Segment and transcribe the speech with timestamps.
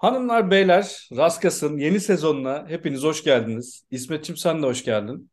[0.00, 3.84] Hanımlar beyler Raskas'ın yeni sezonuna hepiniz hoş geldiniz.
[3.90, 5.30] İsmetçim sen de hoş geldin.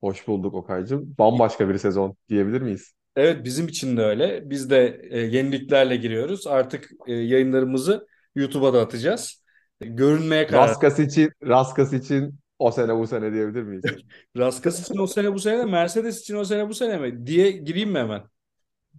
[0.00, 1.14] Hoş bulduk Okay'cığım.
[1.18, 2.92] Bambaşka bir sezon diyebilir miyiz?
[3.16, 4.50] Evet bizim için de öyle.
[4.50, 6.46] Biz de e, yeniliklerle giriyoruz.
[6.46, 9.42] Artık e, yayınlarımızı YouTube'a da atacağız.
[9.80, 10.68] E, görünmeye karar.
[10.68, 13.84] Raskas için, Raskas için o sene bu sene diyebilir miyiz?
[14.36, 17.90] Raskas için o sene bu sene, Mercedes için o sene bu sene mi diye gireyim
[17.90, 18.22] mi hemen?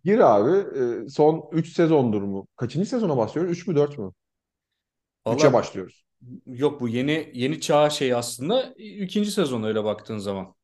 [0.03, 0.79] Gir abi.
[0.79, 2.47] Ee, son 3 sezondur mu?
[2.55, 3.51] Kaçıncı sezona başlıyoruz?
[3.51, 4.11] 3 mü 4 mü?
[5.31, 6.05] 3'e Valla başlıyoruz.
[6.45, 10.55] yok bu yeni yeni çağ şey aslında ikinci sezon öyle baktığın zaman.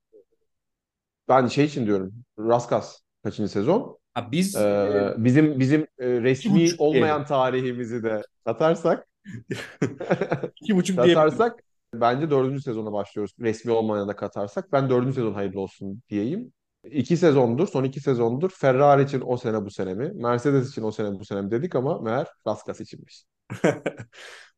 [1.29, 2.13] Ben şey için diyorum.
[2.39, 3.97] Raskas kaçıncı sezon?
[4.13, 9.07] Ha, biz Ee, bizim bizim e, resmi olmayan tarihimizi de katarsak
[10.61, 11.59] İki buçuk katarsak
[11.93, 13.34] bence dördüncü sezona başlıyoruz.
[13.39, 16.53] Resmi olmayan da katarsak ben dördüncü sezon hayırlı olsun diyeyim.
[16.91, 20.12] İki sezondur, son iki sezondur Ferrari için o sene bu sene mi?
[20.15, 23.23] Mercedes için o sene bu sene mi dedik ama meğer Raskas içinmiş.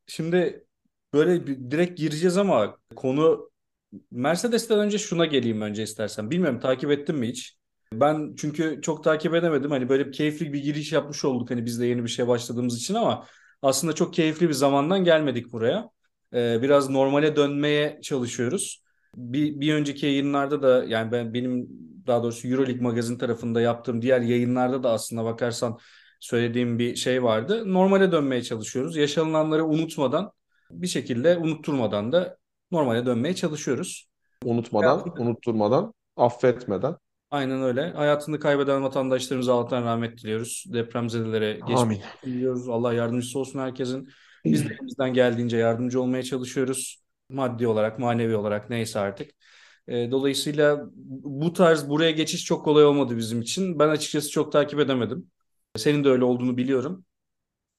[0.08, 0.66] Şimdi
[1.14, 3.50] böyle bir- direkt gireceğiz ama konu
[4.10, 6.30] Mercedes'ten önce şuna geleyim önce istersen.
[6.30, 7.58] Bilmiyorum takip ettin mi hiç?
[7.92, 9.70] Ben çünkü çok takip edemedim.
[9.70, 12.76] Hani böyle bir keyifli bir giriş yapmış olduk hani biz de yeni bir şey başladığımız
[12.78, 13.26] için ama
[13.62, 15.90] aslında çok keyifli bir zamandan gelmedik buraya.
[16.34, 18.82] Ee, biraz normale dönmeye çalışıyoruz.
[19.16, 21.68] Bir, bir önceki yayınlarda da yani ben benim
[22.06, 25.78] daha doğrusu Euroleague magazin tarafında yaptığım diğer yayınlarda da aslında bakarsan
[26.20, 27.72] söylediğim bir şey vardı.
[27.72, 28.96] Normale dönmeye çalışıyoruz.
[28.96, 30.32] Yaşanılanları unutmadan
[30.70, 32.36] bir şekilde unutturmadan da
[32.70, 34.08] normale dönmeye çalışıyoruz.
[34.44, 36.96] Unutmadan, unutturmadan, affetmeden.
[37.30, 37.90] Aynen öyle.
[37.90, 40.64] Hayatını kaybeden vatandaşlarımıza Allah'tan rahmet diliyoruz.
[40.72, 42.68] Depremzedelere geçmiş diliyoruz.
[42.68, 44.08] Allah yardımcısı olsun herkesin.
[44.44, 47.02] Biz de elimizden geldiğince yardımcı olmaya çalışıyoruz.
[47.30, 49.30] Maddi olarak, manevi olarak neyse artık.
[49.88, 50.84] Ee, dolayısıyla
[51.22, 53.78] bu tarz buraya geçiş çok kolay olmadı bizim için.
[53.78, 55.30] Ben açıkçası çok takip edemedim.
[55.78, 57.04] Senin de öyle olduğunu biliyorum.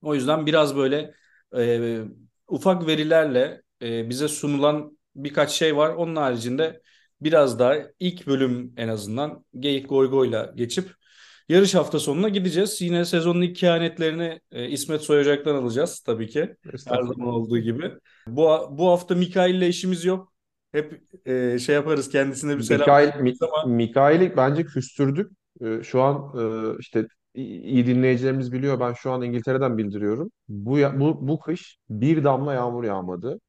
[0.02, 1.14] O yüzden biraz böyle
[1.58, 2.02] e,
[2.48, 5.90] ufak verilerle e, bize sunulan birkaç şey var.
[5.90, 6.82] Onun haricinde
[7.22, 10.90] biraz daha ilk bölüm en azından Geyik Goy Goy'la geçip
[11.50, 12.82] yarış hafta sonuna gideceğiz.
[12.82, 16.56] Yine sezonun ilk kehanetlerini e, İsmet Soyacak'tan alacağız tabii ki.
[16.88, 17.92] Her zaman olduğu gibi.
[18.28, 20.34] Bu, bu hafta Mikail'le işimiz yok.
[20.72, 25.32] Hep e, şey yaparız kendisine bir selam Mikail, Mi, veririz ama Mikail'i bence küstürdük.
[25.62, 28.80] Ee, şu an e, işte iyi dinleyicilerimiz biliyor.
[28.80, 30.32] Ben şu an İngiltere'den bildiriyorum.
[30.48, 33.40] Bu, bu, bu kış bir damla yağmur yağmadı.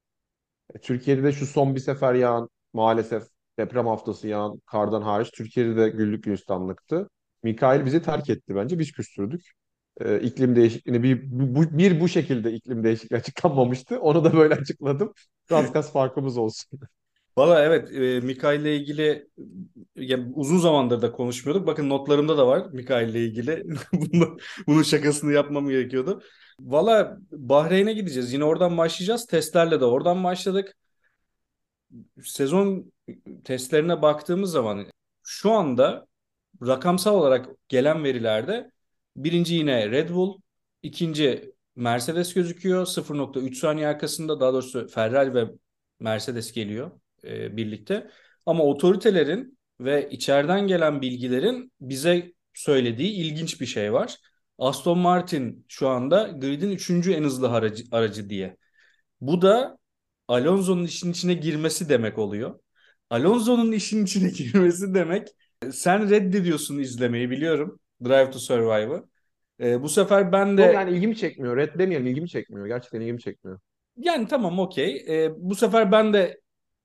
[0.75, 3.23] E, Türkiye'de de şu son bir sefer yağan maalesef
[3.59, 7.09] deprem haftası yağan kardan hariç Türkiye'de de güllük gülistanlıktı.
[7.43, 8.79] Mikail bizi terk etti bence.
[8.79, 9.53] Biz küstürdük.
[10.01, 14.01] Ee, iklim değişikliğini bir bu, bir bu şekilde iklim değişikliği açıklanmamıştı.
[14.01, 15.13] Onu da böyle açıkladım.
[15.51, 16.81] Raskas farkımız olsun.
[17.41, 19.29] Valla evet e, Mikail'le ilgili
[19.97, 21.67] ya, uzun zamandır da konuşmuyorduk.
[21.67, 23.65] Bakın notlarımda da var Mikail'le ilgili.
[23.93, 26.23] Bunu, bunun şakasını yapmam gerekiyordu.
[26.61, 28.33] Valla Bahreyn'e gideceğiz.
[28.33, 29.27] Yine oradan başlayacağız.
[29.27, 30.77] Testlerle de oradan başladık.
[32.23, 32.93] Sezon
[33.45, 34.87] testlerine baktığımız zaman
[35.23, 36.07] şu anda
[36.67, 38.71] rakamsal olarak gelen verilerde
[39.17, 40.41] birinci yine Red Bull,
[40.83, 42.87] ikinci Mercedes gözüküyor.
[42.87, 45.45] 0.3 saniye arkasında daha doğrusu Ferrari ve
[46.01, 48.11] Mercedes geliyor e, birlikte.
[48.47, 54.17] Ama otoritelerin ve içeriden gelen bilgilerin bize söylediği ilginç bir şey var.
[54.59, 58.57] Aston Martin şu anda gridin üçüncü en hızlı aracı, aracı diye.
[59.21, 59.79] Bu da
[60.29, 62.61] Alonso'nun işin içine girmesi demek oluyor.
[63.11, 65.29] Alonso'nun işin içine girmesi demek
[65.73, 67.81] sen reddediyorsun izlemeyi biliyorum.
[68.05, 69.05] Drive to Survive'ı.
[69.61, 71.57] Ee, bu sefer ben Yok de yani ilgimi çekmiyor.
[71.57, 72.67] Red demeyelim ilgimi çekmiyor.
[72.67, 73.61] Gerçekten ilgimi çekmiyor.
[73.97, 75.05] yani tamam okey.
[75.09, 76.41] Ee, bu sefer ben de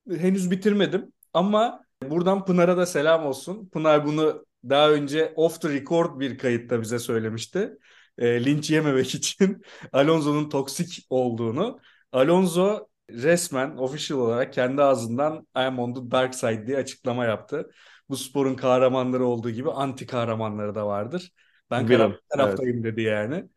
[0.10, 3.70] henüz bitirmedim ama buradan Pınar'a da selam olsun.
[3.70, 7.78] Pınar bunu daha önce off the record bir kayıtta bize söylemişti.
[8.18, 9.62] Ee, linç yememek için
[9.94, 11.80] Alonso'nun toksik olduğunu.
[12.12, 17.72] Alonso resmen official olarak kendi ağzından I'm on the dark side diye açıklama yaptı.
[18.10, 21.32] Bu sporun kahramanları olduğu gibi anti kahramanları da vardır.
[21.72, 22.12] Ben karanlık Villain.
[22.12, 22.22] Evet.
[22.30, 23.50] taraftayım dedi yani.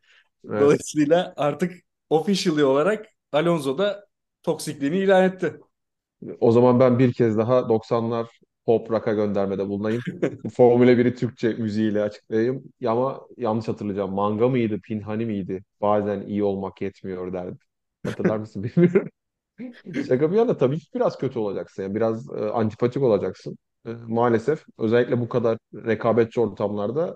[0.49, 0.61] Evet.
[0.61, 1.73] Dolayısıyla artık
[2.09, 4.07] officially olarak Alonso da
[4.43, 5.59] toksikliğini ilan etti.
[6.39, 8.27] O zaman ben bir kez daha 90'lar
[8.65, 10.01] pop rock'a göndermede bulunayım.
[10.55, 12.63] Formula 1'i Türkçe müziğiyle açıklayayım.
[12.79, 14.13] Ya Ama yanlış hatırlayacağım.
[14.13, 15.63] Manga mıydı, Pinhani miydi?
[15.81, 17.57] Bazen iyi olmak yetmiyor derdi.
[18.05, 19.09] Hatırlar mısın bilmiyorum.
[20.07, 21.83] Şaka bir yana tabii ki biraz kötü olacaksın.
[21.83, 23.57] Yani biraz e, antipatik olacaksın.
[23.85, 27.07] E, maalesef özellikle bu kadar rekabetçi ortamlarda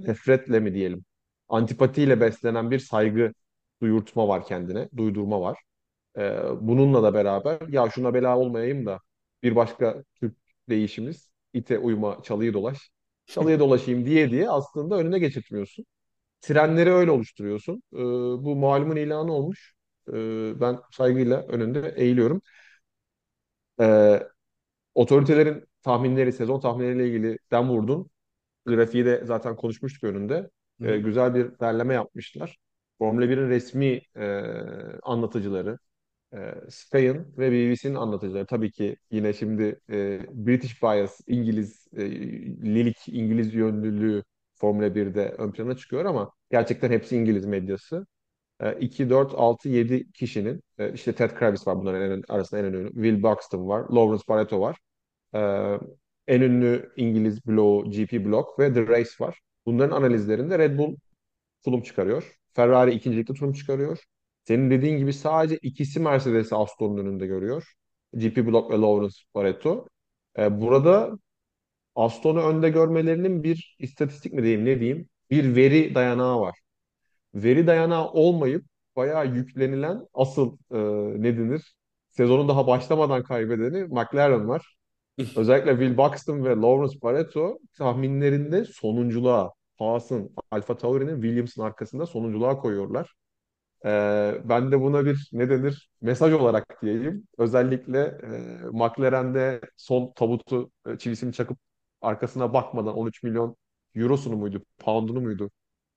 [0.00, 1.04] e, nefretle mi diyelim?
[1.48, 3.32] Antipatiyle beslenen bir saygı
[3.82, 5.58] duyurtma var kendine, duydurma var.
[6.20, 9.00] E, bununla da beraber ya şuna bela olmayayım da
[9.44, 10.36] bir başka Türk
[10.70, 12.90] değişimiz ite uyma çalıyı dolaş.
[13.26, 15.86] Çalıya dolaşayım diye diye aslında önüne geçirtmiyorsun.
[16.40, 17.82] Trenleri öyle oluşturuyorsun.
[17.94, 17.98] E,
[18.44, 19.74] bu malumun ilanı olmuş.
[20.08, 20.14] e,
[20.60, 22.42] ben saygıyla önünde eğiliyorum.
[23.80, 24.20] E,
[24.94, 28.10] otoritelerin tahminleri, sezon tahminleriyle ilgili den vurdun.
[28.66, 30.50] Grafiği de zaten konuşmuştuk önünde.
[30.82, 32.58] E, güzel bir derleme yapmışlar.
[32.98, 34.42] Formula 1'in resmi e,
[35.02, 35.78] anlatıcıları,
[36.34, 38.46] e, Spain ve BBC'nin anlatıcıları.
[38.46, 42.10] Tabii ki yine şimdi e, British bias, İngiliz, e,
[42.62, 44.24] lilik, İngiliz yönlülüğü
[44.54, 48.06] Formula 1'de ön plana çıkıyor ama gerçekten hepsi İngiliz medyası.
[48.60, 52.64] E, 2, 4, 6, 7 kişinin, e, işte Ted Kravis var bunların en, arasında en
[52.64, 54.78] ünlü, Will Buxton var, Lawrence Barretto var.
[55.34, 55.40] E,
[56.28, 59.40] en ünlü İngiliz bloğu GP Blog ve The Race var.
[59.66, 60.96] Bunların analizlerinde Red Bull
[61.64, 62.36] tulum çıkarıyor.
[62.52, 63.98] Ferrari ikincilikte tulum çıkarıyor.
[64.50, 67.72] Senin dediğin gibi sadece ikisi Mercedes'i Aston'un önünde görüyor.
[68.12, 69.88] GP Block ve Lawrence Barretto.
[70.38, 71.18] E, burada
[71.94, 76.58] Aston'u önde görmelerinin bir istatistik mi diyeyim ne diyeyim bir veri dayanağı var.
[77.34, 78.64] Veri dayanağı olmayıp
[78.96, 80.78] bayağı yüklenilen asıl e,
[81.22, 81.74] ne denir
[82.10, 84.76] sezonun daha başlamadan kaybedeni McLaren var.
[85.36, 93.14] Özellikle Will Buxton ve Lawrence Barretto tahminlerinde sonunculuğa, Haas'ın, Alfa Tauri'nin Williams'ın arkasında sonunculuğa koyuyorlar.
[93.84, 97.28] Ee, ben de buna bir ne denir mesaj olarak diyeyim.
[97.38, 101.58] Özellikle e, McLaren'de son tabutu e, çivisini çakıp
[102.00, 103.56] arkasına bakmadan 13 milyon
[103.94, 105.50] eurosunu muydu, poundunu muydu,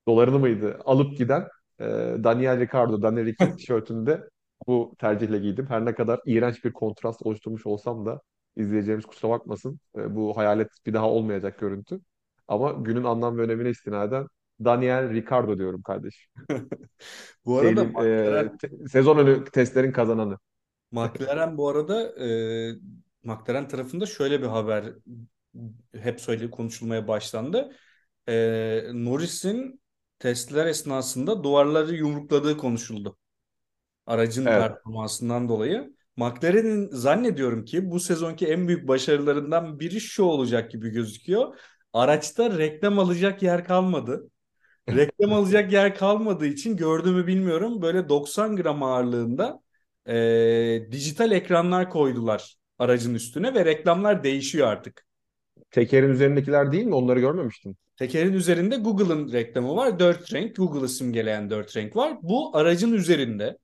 [0.07, 1.47] dolarını mıydı alıp giden
[1.79, 1.83] e,
[2.23, 4.29] Daniel Ricciardo, Daniel Ricci tişörtünde
[4.67, 5.65] bu tercihle giydim.
[5.69, 8.21] Her ne kadar iğrenç bir kontrast oluşturmuş olsam da
[8.55, 9.79] izleyeceğimiz kusura bakmasın.
[9.97, 11.99] E, bu hayalet bir daha olmayacak görüntü.
[12.47, 14.27] Ama günün anlam ve önemine istinaden
[14.65, 16.31] Daniel Ricciardo diyorum kardeşim.
[17.45, 20.37] Bu arada Şeyin, e, McLaren, te- sezon önü testlerin kazananı.
[20.91, 22.27] McLaren bu arada e,
[23.23, 24.85] McLaren tarafında şöyle bir haber
[25.97, 27.75] hep söyle konuşulmaya başlandı.
[28.29, 28.33] E,
[28.93, 29.81] Norris'in
[30.19, 33.17] testler esnasında duvarları yumrukladığı konuşuldu.
[34.05, 34.55] Aracın Evet.
[34.55, 35.93] performansından dolayı.
[36.17, 41.59] McLaren'in zannediyorum ki bu sezonki en büyük başarılarından biri şu olacak gibi gözüküyor.
[41.93, 44.31] Araçta reklam alacak yer kalmadı.
[44.89, 47.81] Reklam alacak yer kalmadığı için gördüğümü bilmiyorum.
[47.81, 49.59] Böyle 90 gram ağırlığında
[50.07, 55.05] e, dijital ekranlar koydular aracın üstüne ve reklamlar değişiyor artık.
[55.71, 56.95] Tekerin üzerindekiler değil mi?
[56.95, 57.75] Onları görmemiştim.
[57.95, 59.99] Tekerin üzerinde Google'ın reklamı var.
[59.99, 62.17] Dört renk, Google'ı simgeleyen dört renk var.
[62.21, 63.57] Bu aracın üzerinde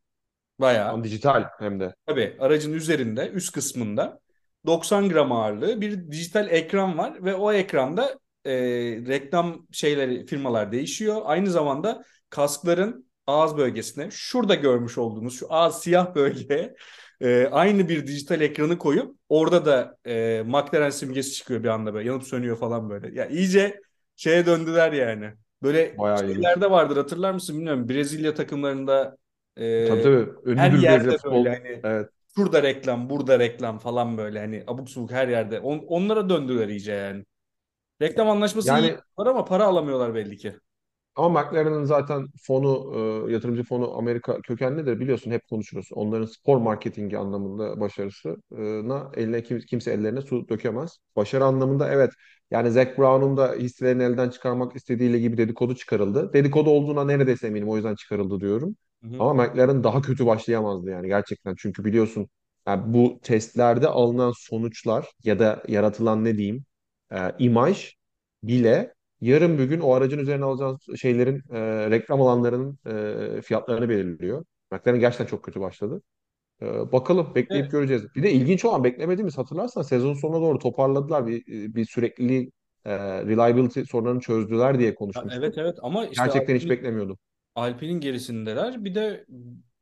[0.59, 1.95] bayağı Ama dijital hem de.
[2.05, 4.19] Tabii aracın üzerinde üst kısmında
[4.65, 8.19] 90 gram ağırlığı bir dijital ekran var ve o ekranda
[8.49, 8.53] e,
[9.07, 11.21] reklam şeyleri firmalar değişiyor.
[11.25, 16.75] Aynı zamanda kaskların ağız bölgesine şurada görmüş olduğumuz şu ağız siyah bölgeye
[17.21, 22.07] e, aynı bir dijital ekranı koyup orada da e, McLaren simgesi çıkıyor bir anda böyle
[22.07, 23.19] yanıp sönüyor falan böyle.
[23.19, 23.81] Ya iyice
[24.15, 25.33] şeye döndüler yani.
[25.63, 27.89] Böyle Bayağı şeylerde vardır hatırlar mısın bilmiyorum.
[27.89, 29.17] Brezilya takımlarında
[29.87, 30.29] Tabii e, tabii.
[30.53, 31.45] her Ünlüdür Brezilya yerde böyle futbol.
[31.45, 32.09] hani Evet.
[32.35, 35.59] şurada reklam, burada reklam falan böyle hani abuk subuk her yerde.
[35.59, 37.25] On, onlara döndüler iyice yani.
[38.01, 40.59] Reklam anlaşması Yani var ama para alamıyorlar belli ki.
[41.15, 42.93] Ama McLaren'ın zaten fonu,
[43.29, 45.89] e, yatırımcı fonu Amerika kökenlidir biliyorsun hep konuşuruz.
[45.93, 50.97] Onların spor marketingi anlamında başarısına eline kim- kimse ellerine su dökemez.
[51.15, 52.11] Başarı anlamında evet
[52.51, 56.33] yani Zac Brown'un da hisselerini elden çıkarmak istediğiyle gibi dedikodu çıkarıldı.
[56.33, 58.75] Dedikodu olduğuna neredeyse eminim o yüzden çıkarıldı diyorum.
[59.03, 59.23] Hı hı.
[59.23, 61.55] Ama McLaren daha kötü başlayamazdı yani gerçekten.
[61.57, 62.29] Çünkü biliyorsun
[62.67, 66.65] yani bu testlerde alınan sonuçlar ya da yaratılan ne diyeyim
[67.11, 67.95] e, imaj
[68.43, 72.79] bile yarın bir gün o aracın üzerine alacağınız şeylerin e, reklam alanlarının
[73.37, 74.45] e, fiyatlarını belirliyor.
[74.71, 76.01] McLaren gerçekten çok kötü başladı.
[76.61, 78.03] E, bakalım bekleyip Ve, göreceğiz.
[78.15, 81.27] Bir de ilginç olan beklemediğimiz hatırlarsan sezon sonuna doğru toparladılar.
[81.27, 82.51] Bir, bir sürekli
[82.85, 85.43] e, reliability sorunlarını çözdüler diye konuşmuştuk.
[85.43, 87.17] evet evet ama işte Gerçekten hiç Alpine, beklemiyordum.
[87.55, 88.85] Alpine'in gerisindeler.
[88.85, 89.25] Bir de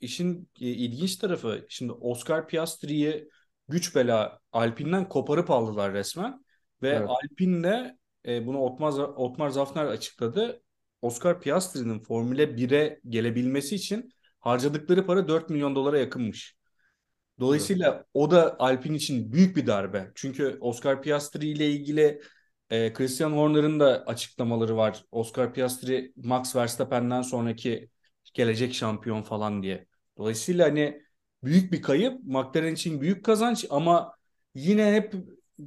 [0.02, 3.30] işin e, ilginç tarafı şimdi Oscar Piastri'yi
[3.70, 6.46] güç bela Alpine'den koparıp aldılar resmen.
[6.82, 7.10] Ve Evet.
[7.10, 10.62] Alpine'le e, bunu Otmar, Otmar Zafner açıkladı.
[11.02, 16.56] Oscar Piastri'nin Formula 1'e gelebilmesi için harcadıkları para 4 milyon dolara yakınmış.
[17.40, 17.40] Evet.
[17.40, 20.12] Dolayısıyla o da Alpine için büyük bir darbe.
[20.16, 22.22] Çünkü Oscar Piastri ile ilgili
[22.70, 25.04] e, Christian Horner'ın da açıklamaları var.
[25.12, 27.90] Oscar Piastri Max Verstappen'den sonraki
[28.34, 29.86] gelecek şampiyon falan diye.
[30.18, 31.02] Dolayısıyla hani
[31.44, 34.14] büyük bir kayıp, McLaren için büyük kazanç ama
[34.56, 35.14] yine hep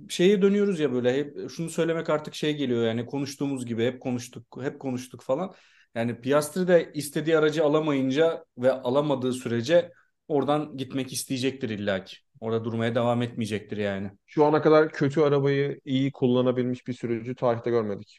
[0.09, 4.45] şeye dönüyoruz ya böyle hep şunu söylemek artık şey geliyor yani konuştuğumuz gibi hep konuştuk,
[4.63, 5.55] hep konuştuk falan.
[5.95, 9.93] Yani Piastri de istediği aracı alamayınca ve alamadığı sürece
[10.29, 12.17] oradan gitmek isteyecektir illaki.
[12.41, 14.11] Orada durmaya devam etmeyecektir yani.
[14.27, 18.19] Şu ana kadar kötü arabayı iyi kullanabilmiş bir sürücü tarihte görmedik.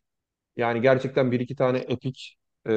[0.58, 2.72] Yani gerçekten bir iki tane epik e,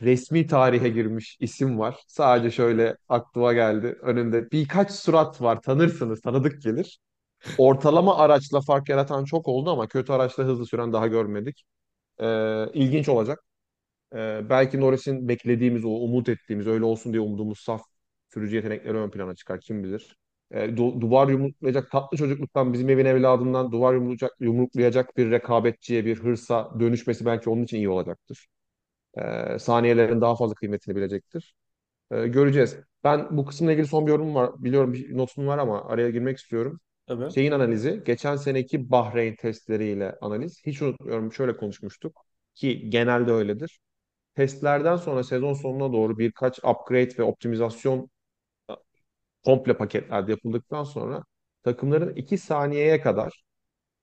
[0.00, 1.96] resmi tarihe girmiş isim var.
[2.06, 3.98] Sadece şöyle aklıma geldi.
[4.02, 5.62] Önünde birkaç surat var.
[5.62, 7.00] Tanırsınız, tanıdık gelir.
[7.56, 11.64] Ortalama araçla fark yaratan çok oldu ama kötü araçla hızlı süren daha görmedik.
[12.20, 12.26] E,
[12.74, 13.44] ilginç olacak.
[14.14, 17.82] E, belki Norris'in beklediğimiz, o umut ettiğimiz, öyle olsun diye umduğumuz saf
[18.34, 19.60] sürücü yetenekleri ön plana çıkar.
[19.60, 20.16] Kim bilir.
[20.50, 26.18] E, du- duvar yumruklayacak, tatlı çocukluktan bizim evin evladından duvar yumruklayacak, yumruklayacak bir rekabetçiye, bir
[26.20, 28.48] hırsa dönüşmesi belki onun için iyi olacaktır.
[29.18, 31.54] E, saniyelerin daha fazla kıymetini bilecektir.
[32.12, 32.76] E, göreceğiz.
[33.04, 34.52] Ben bu kısımla ilgili son bir yorumum var.
[34.64, 36.80] Biliyorum bir notum var ama araya girmek istiyorum.
[37.10, 37.30] Tabii.
[37.30, 40.62] Şeyin analizi, geçen seneki Bahreyn testleriyle analiz.
[40.66, 42.24] Hiç unutmuyorum, şöyle konuşmuştuk
[42.54, 43.80] ki genelde öyledir.
[44.34, 48.10] Testlerden sonra sezon sonuna doğru birkaç upgrade ve optimizasyon
[49.44, 51.24] komple paketlerde yapıldıktan sonra
[51.62, 53.42] takımların 2 saniyeye kadar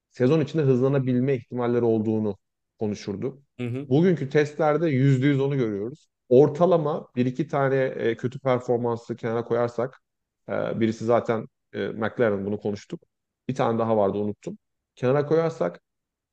[0.09, 2.37] sezon içinde hızlanabilme ihtimalleri olduğunu
[2.79, 3.41] konuşurdu.
[3.59, 3.89] Hı hı.
[3.89, 6.07] Bugünkü testlerde %100 onu görüyoruz.
[6.29, 10.01] Ortalama bir iki tane e, kötü performanslı kenara koyarsak,
[10.49, 13.01] e, birisi zaten e, McLaren bunu konuştuk.
[13.49, 14.57] Bir tane daha vardı unuttum.
[14.95, 15.81] Kenara koyarsak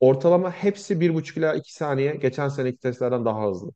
[0.00, 3.70] ortalama hepsi bir buçuk ila iki saniye geçen seneki testlerden daha hızlı.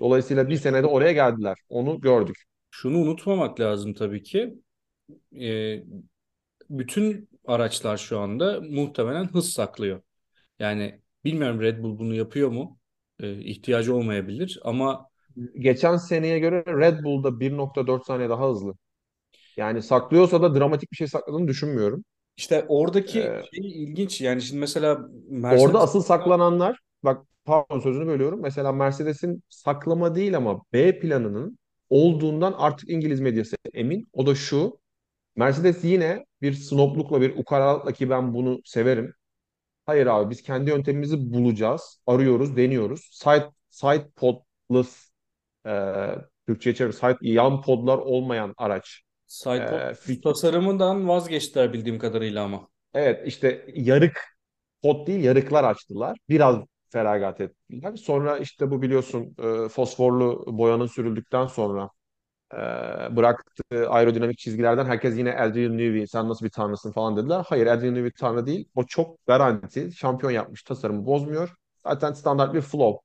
[0.00, 1.58] Dolayısıyla bir senede oraya geldiler.
[1.68, 2.36] Onu gördük.
[2.70, 4.54] Şunu unutmamak lazım tabii ki.
[5.40, 5.82] Ee,
[6.70, 10.02] bütün araçlar şu anda muhtemelen hız saklıyor.
[10.58, 12.78] Yani bilmiyorum Red Bull bunu yapıyor mu?
[13.20, 15.12] Ee, ihtiyacı olmayabilir ama
[15.58, 18.74] Geçen seneye göre Red Bull'da 1.4 saniye daha hızlı.
[19.56, 22.04] Yani saklıyorsa da dramatik bir şey sakladığını düşünmüyorum.
[22.36, 24.20] işte oradaki Ee, şey ilginç.
[24.20, 25.08] Yani şimdi mesela
[25.48, 28.40] orada Mercedes asıl saklananlar, bak pardon sözünü bölüyorum.
[28.42, 31.58] Mesela Mercedes'in saklama değil ama B planının
[31.90, 34.08] olduğundan artık İngiliz medyası emin.
[34.12, 34.80] O da şu.
[35.36, 39.14] Mercedes yine bir snoblukla, bir ukalalıkla ki ben bunu severim.
[39.86, 42.00] Hayır abi biz kendi yöntemimizi bulacağız.
[42.06, 43.08] Arıyoruz, deniyoruz.
[43.12, 45.10] Side, side podless
[45.66, 45.72] e,
[46.46, 46.92] Türkçe'ye çevir.
[46.92, 49.01] Side, yan podlar olmayan araç.
[49.36, 52.68] Sidepod E, fi- tasarımından vazgeçtiler bildiğim kadarıyla ama.
[52.94, 54.20] evet işte yarık
[54.82, 56.18] pod değil yarıklar açtılar.
[56.28, 56.56] Biraz
[56.90, 57.96] feragat ettiler.
[57.96, 59.36] Sonra işte bu biliyorsun
[59.66, 61.90] e, fosforlu boyanın sürüldükten sonra
[62.54, 62.58] e,
[63.16, 67.44] bıraktığı aerodinamik çizgilerden herkes yine Adrian Newey sen nasıl bir tanrısın falan dediler.
[67.48, 68.68] Hayır Adrian Newey tanrı değil.
[68.74, 69.92] O çok garanti.
[69.92, 70.62] Şampiyon yapmış.
[70.62, 71.54] Tasarımı bozmuyor.
[71.84, 73.00] Zaten standart bir flow.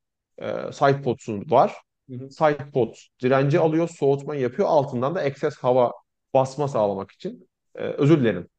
[0.69, 1.75] E, side pods'un var.
[2.09, 2.29] Hı hı.
[2.31, 4.67] Side pods direnci alıyor, soğutma yapıyor.
[4.69, 5.93] Altından da excess hava
[6.37, 7.49] basma sağlamak için.
[7.75, 8.49] E, özür dilerim.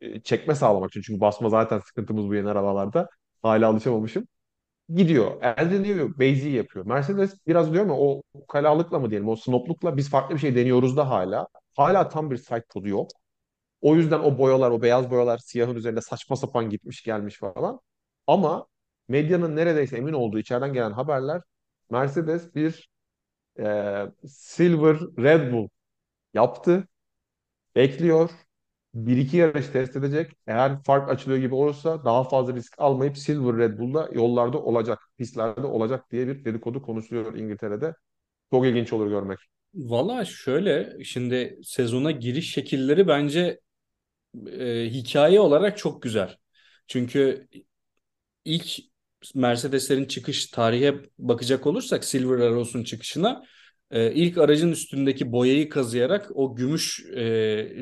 [0.00, 1.02] E, çekme sağlamak için.
[1.02, 3.08] Çünkü basma zaten sıkıntımız bu yeni arabalarda.
[3.42, 4.28] Hala alışamamışım
[4.88, 5.42] gidiyor.
[5.42, 6.86] Elde Newey Basic yapıyor.
[6.86, 10.96] Mercedes biraz diyor mu o kalalıkla mı diyelim o snoblukla biz farklı bir şey deniyoruz
[10.96, 11.48] da hala.
[11.76, 13.10] Hala tam bir side podu yok.
[13.80, 17.80] O yüzden o boyalar, o beyaz boyalar siyahın üzerinde saçma sapan gitmiş gelmiş falan.
[18.26, 18.66] Ama
[19.08, 21.42] medyanın neredeyse emin olduğu içeriden gelen haberler
[21.90, 22.90] Mercedes bir
[23.60, 23.64] e,
[24.26, 25.68] Silver Red Bull
[26.34, 26.88] yaptı.
[27.76, 28.30] Bekliyor.
[28.94, 30.32] Bir iki yarış test edecek.
[30.46, 35.66] Eğer fark açılıyor gibi olursa daha fazla risk almayıp Silver Red Bull'da yollarda olacak, pistlerde
[35.66, 37.94] olacak diye bir dedikodu konuşuluyor İngiltere'de.
[38.52, 39.38] Çok ilginç olur görmek.
[39.74, 43.60] Valla şöyle şimdi sezona giriş şekilleri bence
[44.52, 46.36] e, hikaye olarak çok güzel.
[46.86, 47.48] Çünkü
[48.44, 48.78] ilk
[49.34, 53.44] Mercedeslerin çıkış tarihe bakacak olursak Silver Arrows'un çıkışına
[53.94, 57.24] e, ilk aracın üstündeki boyayı kazıyarak o gümüş e,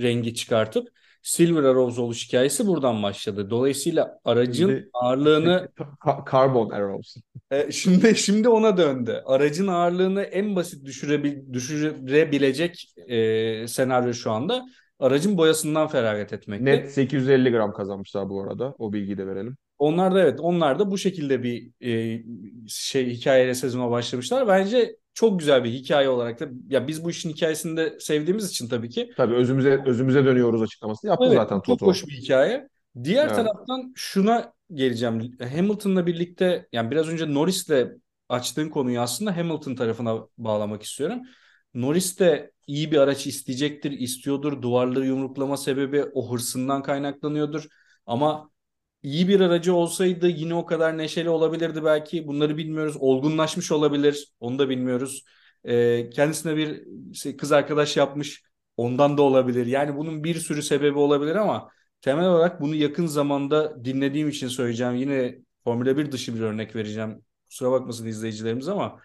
[0.03, 0.89] rengi çıkartıp
[1.23, 3.51] Silver Arrows oluş hikayesi buradan başladı.
[3.51, 5.69] Dolayısıyla aracın Şimdi ağırlığını
[6.31, 7.17] Carbon Arrows.
[7.51, 9.23] e, şimdi şimdi ona döndü.
[9.27, 14.65] Aracın ağırlığını en basit düşürebil, düşürebilecek e, senaryo şu anda
[14.99, 16.65] aracın boyasından feragat etmekte.
[16.65, 18.75] Net 850 gram kazanmışlar bu arada.
[18.79, 19.57] O bilgiyi de verelim.
[19.79, 22.23] Onlar da evet onlar da bu şekilde bir e,
[22.69, 24.49] şey hikayeyle sezona başlamışlar.
[24.49, 28.69] Bence çok güzel bir hikaye olarak da ya biz bu işin hikayesini de sevdiğimiz için
[28.69, 31.87] tabii ki Tabii özümüze özümüze dönüyoruz açıklamasını yaptı Evet, zaten bu çok Toto.
[31.87, 32.69] hoş bir hikaye.
[33.05, 33.37] Diğer Evet.
[33.37, 35.37] taraftan şuna geleceğim.
[35.41, 37.71] Hamilton'la birlikte yani biraz önce Norris'le
[38.29, 41.21] açtığın konuyu aslında Hamilton tarafına bağlamak istiyorum.
[41.75, 44.63] Norris de iyi bir araç isteyecektir, istiyordur.
[44.63, 47.67] Duvarları yumruklama sebebi o hırsından kaynaklanıyordur.
[48.07, 48.51] Ama
[49.03, 52.27] iyi bir aracı olsaydı yine o kadar neşeli olabilirdi belki.
[52.27, 52.97] Bunları bilmiyoruz.
[53.01, 54.29] Olgunlaşmış olabilir.
[54.41, 55.25] Onu da bilmiyoruz.
[55.65, 58.43] Ee, kendisine bir şey, kız arkadaş yapmış.
[58.77, 59.67] Ondan da olabilir.
[59.67, 64.95] Yani bunun bir sürü sebebi olabilir ama temel olarak bunu yakın zamanda dinlediğim için söyleyeceğim.
[64.95, 67.25] Yine Formula 1 dışı bir örnek vereceğim.
[67.49, 69.01] Kusura bakmasın izleyicilerimiz ama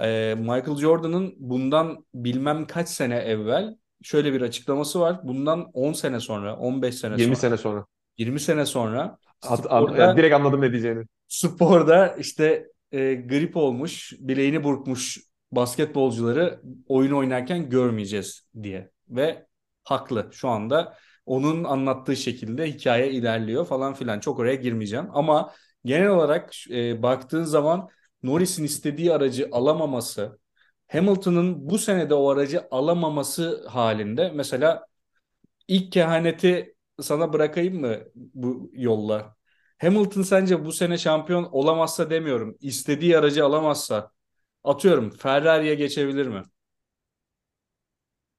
[0.00, 5.20] e, Michael Jordan'ın bundan bilmem kaç sene evvel şöyle bir açıklaması var.
[5.24, 7.86] Bundan 10 sene sonra, 15 sene 20 sonra, sene sonra.
[8.18, 11.04] 20 sene sonra At- an- sporda direkt anladım ne diyeceğini.
[11.28, 15.18] sporda işte e, grip olmuş, bileğini burkmuş
[15.52, 18.90] basketbolcuları oyun oynarken görmeyeceğiz diye.
[19.08, 19.46] Ve
[19.84, 24.20] haklı şu anda onun anlattığı şekilde hikaye ilerliyor falan filan.
[24.20, 25.52] Çok oraya girmeyeceğim ama
[25.84, 27.88] genel olarak e, baktığın zaman
[28.22, 30.38] Norris'in istediği aracı alamaması,
[30.88, 34.86] Hamilton'ın bu senede o aracı alamaması halinde mesela
[35.68, 39.36] ilk kehaneti sana bırakayım mı bu yolla?
[39.80, 42.56] Hamilton sence bu sene şampiyon olamazsa demiyorum.
[42.60, 44.12] istediği aracı alamazsa
[44.64, 46.42] atıyorum Ferrari'ye geçebilir mi?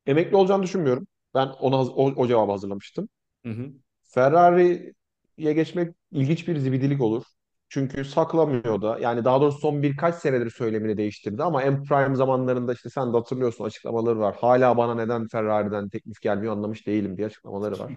[0.06, 1.08] Emekli olacağını düşünmüyorum.
[1.34, 3.10] Ben ona o, o cevabı hazırlamıştım.
[3.44, 3.74] Hı hı.
[4.04, 7.24] Ferrari'ye geçmek ilginç bir zibidilik olur.
[7.70, 9.00] Çünkü saklamıyor da.
[9.00, 13.18] Yani daha doğrusu son birkaç senedir söylemini değiştirdi ama en prime zamanlarında işte sen de
[13.18, 14.36] hatırlıyorsun açıklamaları var.
[14.42, 17.94] Hala bana neden Ferrari'den teklif gelmiyor anlamış değilim diye açıklamaları var.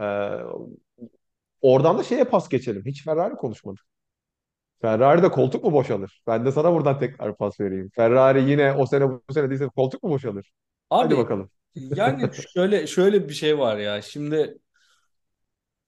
[0.00, 0.04] Ee,
[1.62, 2.82] oradan da şeye pas geçelim.
[2.86, 3.84] Hiç Ferrari konuşmadık.
[4.80, 6.22] Ferrari'de koltuk mu boşalır?
[6.26, 7.90] Ben de sana buradan tekrar pas vereyim.
[7.94, 10.52] Ferrari yine o sene bu sene değilse koltuk mu boşalır?
[10.90, 11.50] Hadi Abi bakalım.
[11.96, 14.02] yani şöyle şöyle bir şey var ya.
[14.02, 14.58] Şimdi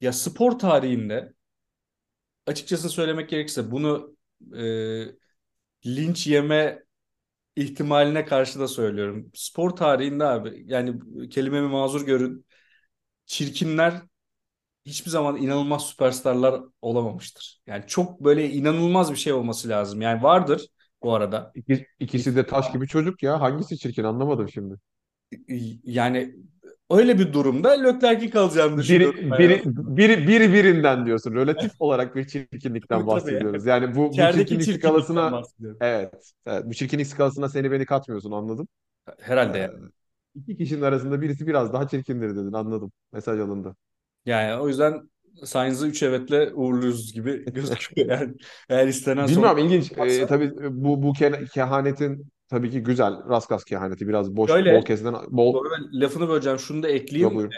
[0.01, 1.33] ya spor tarihinde
[2.47, 4.17] açıkçası söylemek gerekirse bunu
[4.57, 4.65] e,
[5.87, 6.83] linç yeme
[7.57, 9.31] ihtimaline karşı da söylüyorum.
[9.35, 12.46] Spor tarihinde abi yani kelimemi mazur görün.
[13.27, 14.03] Çirkinler
[14.87, 17.61] hiçbir zaman inanılmaz süperstarlar olamamıştır.
[17.67, 20.01] Yani çok böyle inanılmaz bir şey olması lazım.
[20.01, 20.67] Yani vardır
[21.03, 21.53] bu arada.
[21.55, 23.41] İki, ikisi de taş gibi çocuk ya.
[23.41, 24.75] Hangisi çirkin anlamadım şimdi.
[25.85, 26.35] Yani
[26.91, 31.35] öyle bir durumda Leclerc'in kalacağını düşünüyorum Biri, biri, biri, biri birinden diyorsun.
[31.35, 33.67] Relatif olarak bir çirkinlikten bahsediyoruz.
[33.67, 35.43] Yani bu bu çirkinlik skalasına
[35.81, 38.69] evet, evet bu çirkinlik skalasına seni beni katmıyorsun anladım.
[39.09, 39.89] Ee, Herhalde yani.
[40.37, 42.93] İki kişinin arasında birisi biraz daha çirkindir dedin anladım.
[43.13, 43.77] Mesaj alındı.
[44.27, 45.11] Yani o yüzden
[45.45, 48.09] Sainz'ı 3 evetle uğurluyoruz gibi gözüküyor.
[48.09, 48.35] Yani
[48.69, 49.93] eğer istenen sonuç Bilmiyorum ilginç.
[49.99, 53.29] Ee, tabii bu bu ke- kehanetin tabii ki güzel.
[53.29, 56.59] Raskas kehaneti biraz boş bol Şöyle, kesilen bol bu arada lafını böleceğim.
[56.59, 57.35] Şunu da ekleyeyim.
[57.35, 57.53] buyurun.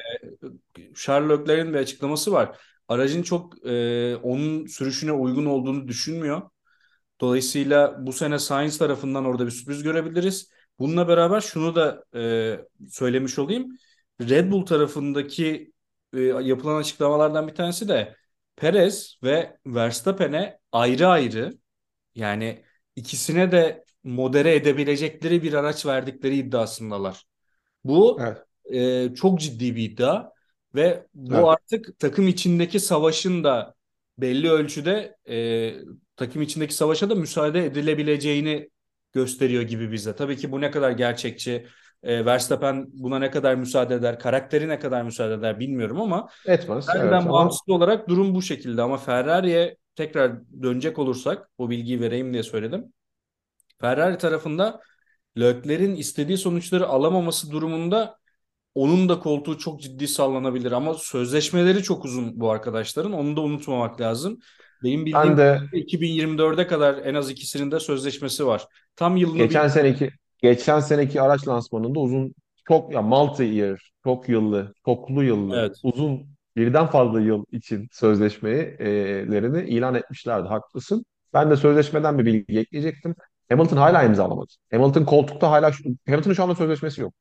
[0.95, 2.59] Charles Leclerc'in bir açıklaması var.
[2.89, 6.43] Aracın çok e, onun sürüşüne uygun olduğunu düşünmüyor.
[7.21, 10.51] Dolayısıyla bu sene Sainz tarafından orada bir sürpriz görebiliriz.
[10.79, 13.79] Bununla beraber şunu da e, söylemiş olayım.
[14.21, 15.73] Red Bull tarafındaki
[16.15, 18.17] e, yapılan açıklamalardan bir tanesi de
[18.57, 21.59] Perez ve Verstappen'e ayrı ayrı
[22.15, 22.65] yani
[22.97, 27.25] ikisine de modere edebilecekleri bir araç verdikleri iddiasındalar.
[27.85, 28.39] Bu Evet.
[28.65, 30.31] e, çok ciddi bir iddia
[30.75, 31.45] ve bu Evet.
[31.49, 33.75] artık takım içindeki savaşın da
[34.19, 35.75] belli ölçüde e,
[36.17, 38.71] takım içindeki savaşa da müsaade edilebileceğini
[39.13, 40.17] gösteriyor gibi bize.
[40.17, 41.67] Tabii ki bu ne kadar gerçekçi,
[42.03, 46.69] e, Verstappen buna ne kadar müsaade eder, karakteri ne kadar müsaade eder bilmiyorum ama Etmez.
[46.69, 48.83] Evet Ferrari'den ama bağımsız olarak durum bu şekilde.
[48.83, 52.93] Ama Ferrari'ye tekrar dönecek olursak, o bilgiyi vereyim diye söyledim.
[53.81, 54.81] Ferrari tarafında
[55.39, 58.19] Leclerc'in istediği sonuçları alamaması durumunda
[58.75, 63.13] onun da koltuğu çok ciddi sallanabilir ama sözleşmeleri çok uzun bu arkadaşların.
[63.13, 64.39] Onu da unutmamak lazım.
[64.85, 68.67] Benim ben bildiğim de 2024'e kadar en az ikisinin de sözleşmesi var.
[68.97, 72.35] Tam yılını Geçen seneki geçen seneki araç lansmanında uzun
[72.69, 75.77] çok ya multi year, çok yıllı, çoklu yıllı, Evet.
[75.83, 80.49] uzun birden fazla yıl için sözleşmelerini ilan etmişlerdi.
[80.49, 81.05] Haklısın.
[81.35, 83.15] Ben de sözleşmeden bir bilgi ekleyecektim.
[83.49, 84.53] Hamilton hala imzalamadı.
[84.71, 85.73] Hamilton koltukta hala
[86.07, 87.15] Hamilton'ın şu anda sözleşmesi yok.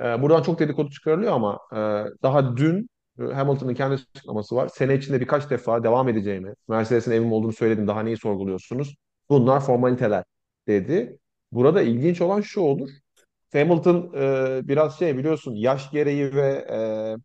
[0.00, 1.76] Ee, buradan çok dedikodu çıkarılıyor ama e,
[2.22, 2.86] daha dün e,
[3.18, 4.68] Hamilton'ın kendi açıklaması var.
[4.68, 7.86] Sene içinde birkaç defa devam edeceğimi, Mercedes'in evim olduğunu söyledim.
[7.88, 8.96] Daha neyi sorguluyorsunuz?
[9.30, 10.24] Bunlar formaliteler
[10.68, 11.18] dedi.
[11.52, 12.90] Burada ilginç olan şu olur.
[13.52, 16.78] Hamilton e, biraz şey biliyorsun yaş gereği ve e,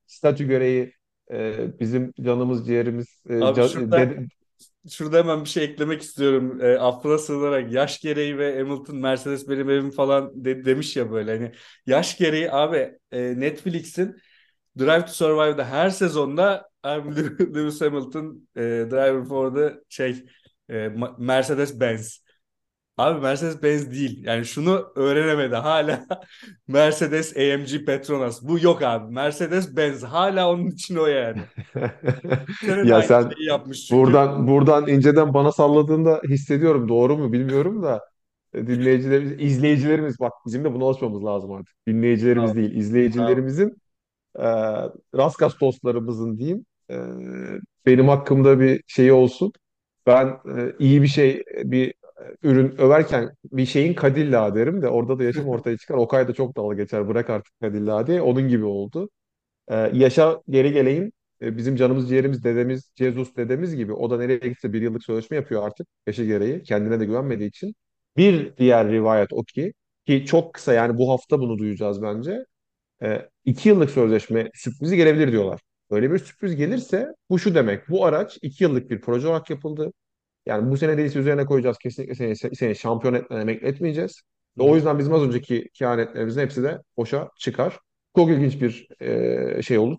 [0.07, 0.93] statü gereği
[1.31, 4.27] e, bizim canımız ciğerimiz e, Abi ca- şurada de-
[4.89, 6.61] şurada hemen bir şey eklemek istiyorum.
[6.61, 11.31] E, affına sığınarak yaş gereği ve Hamilton Mercedes benim evim falan de- demiş ya böyle
[11.37, 11.51] hani
[11.85, 14.15] yaş gereği abi e, Netflix'in
[14.79, 17.11] Drive to Survive'da her sezonda I'm
[17.55, 20.25] Lewis Hamilton e, driver for the şey
[20.69, 22.21] e, Ma- Mercedes-Benz.
[22.97, 24.23] Abi Mercedes-Benz değil.
[24.23, 26.05] Yani şunu öğrenemedi hala.
[26.67, 28.43] Mercedes-AMG Petronas.
[28.43, 29.13] Bu yok abi.
[29.13, 31.41] Mercedes-Benz hala onun için o yani.
[32.85, 34.03] Ya sen yapmış çünkü.
[34.03, 36.89] buradan buradan inceden bana salladığında hissediyorum.
[36.89, 38.01] Doğru mu bilmiyorum da
[38.53, 41.75] e, dinleyicilerimiz, izleyicilerimiz bak bizim de buna alışmamız lazım artık.
[41.87, 42.55] Dinleyicilerimiz Bravo.
[42.55, 43.77] değil, izleyicilerimizin
[44.39, 44.43] e,
[45.17, 46.95] Raskas dostlarımızın diyeyim e,
[47.85, 49.53] benim hakkımda bir şey olsun.
[50.07, 51.93] Ben e, iyi bir şey bir e,
[52.43, 55.95] ürün överken bir şeyin Kadilla derim de orada da yaşım ortaya çıkar.
[55.95, 58.21] Okay da çok dalga geçer bırak artık Kadilla diye.
[58.21, 59.09] Onun gibi oldu.
[59.69, 61.11] E, yaşa geri geleyim.
[61.41, 65.37] e, bizim canımız ciğerimiz dedemiz Jesus dedemiz gibi o da nereye gitse bir yıllık sözleşme
[65.37, 67.75] yapıyor artık yaşı gereği kendine de güvenmediği için.
[68.17, 69.73] Bir diğer rivayet o ki
[70.07, 72.45] ki çok kısa yani bu hafta bunu duyacağız bence.
[73.03, 75.61] E, iki yıllık sözleşme sürprizi gelebilir diyorlar.
[75.91, 77.89] Böyle bir sürpriz gelirse bu şu demek.
[77.89, 79.93] Bu araç iki yıllık bir proje olarak yapıldı.
[80.45, 81.77] Yani bu sene değilse üzerine koyacağız.
[81.77, 84.21] Kesinlikle seni, seni şampiyon etmeden emekli etmeyeceğiz.
[84.57, 87.79] Ve o yüzden bizim az önceki kehanetlerimizin hepsi de boşa çıkar.
[88.15, 88.87] Çok ilginç bir
[89.57, 89.97] e, şey olur.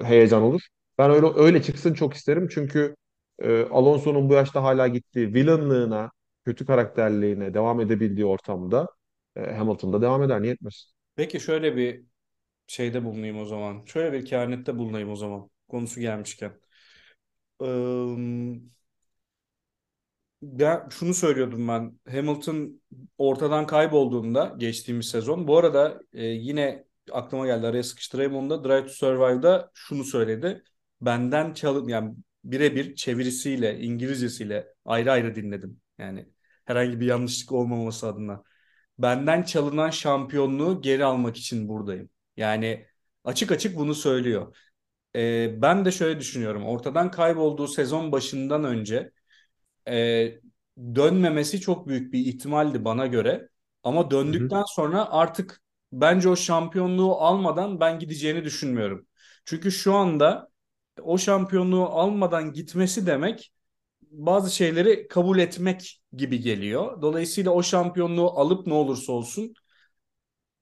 [0.00, 0.62] e, heyecan olur.
[0.98, 2.48] Ben öyle öyle çıksın çok isterim.
[2.50, 2.96] Çünkü
[3.38, 6.10] e, Alonso'nun bu yaşta hala gittiği villainlığına,
[6.44, 8.88] kötü karakterliğine devam edebildiği ortamda
[9.36, 10.42] e, Hamilton'da devam eder.
[10.42, 10.92] Niye etmez?
[11.16, 12.04] Peki şöyle bir
[12.68, 13.86] şeyde bulunayım o zaman.
[13.86, 15.50] Şöyle bir kehanette bulunayım o zaman.
[15.68, 16.60] Konusu gelmişken.
[17.60, 18.60] Eee,
[20.42, 21.98] ben şunu söylüyordum ben.
[22.10, 22.80] Hamilton
[23.18, 25.48] ortadan kaybolduğunda geçtiğimiz sezon.
[25.48, 28.64] Bu arada e, yine aklıma geldi araya sıkıştırayım onu da.
[28.64, 30.62] Drive to Survive'da şunu söyledi.
[31.00, 35.80] Benden çalın yani birebir çevirisiyle, İngilizcesiyle ayrı ayrı dinledim.
[35.98, 36.28] Yani
[36.64, 38.42] herhangi bir yanlışlık olmaması adına.
[38.98, 42.10] Benden çalınan şampiyonluğu geri almak için buradayım.
[42.38, 42.86] Yani
[43.24, 44.56] açık açık bunu söylüyor.
[45.16, 46.66] E, ben de şöyle düşünüyorum.
[46.66, 49.12] Ortadan kaybolduğu sezon başından önce
[49.88, 50.40] e,
[50.94, 53.48] dönmemesi çok büyük bir ihtimaldi bana göre.
[53.82, 59.06] Ama döndükten sonra artık bence o şampiyonluğu almadan ben gideceğini düşünmüyorum.
[59.44, 60.50] Çünkü şu anda
[61.02, 63.52] o şampiyonluğu almadan gitmesi demek
[64.02, 67.02] bazı şeyleri kabul etmek gibi geliyor.
[67.02, 69.54] Dolayısıyla o şampiyonluğu alıp ne olursa olsun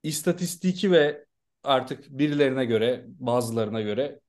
[0.03, 1.26] istatistiki ve
[1.67, 4.19] artık birilerine göre bazılarına göre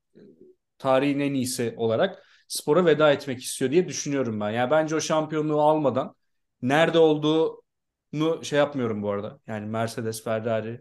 [0.78, 4.50] tarihin en iyisi olarak spora veda etmek istiyor diye düşünüyorum ben.
[4.50, 6.14] Yani bence o şampiyonluğu almadan
[6.62, 9.38] nerede olduğunu şey yapmıyorum bu arada.
[9.46, 10.80] Yani Mercedes, Ferrari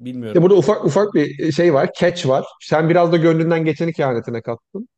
[0.00, 0.42] bilmiyorum.
[0.42, 2.44] burada ufak ufak bir şey var, catch var.
[2.60, 4.88] Sen biraz da gönlünden geçeni kehanetine kattın.